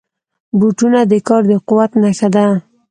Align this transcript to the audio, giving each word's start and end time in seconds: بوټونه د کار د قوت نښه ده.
بوټونه 0.59 0.99
د 1.11 1.13
کار 1.27 1.43
د 1.49 1.51
قوت 1.67 1.91
نښه 2.01 2.27
ده. 2.35 2.45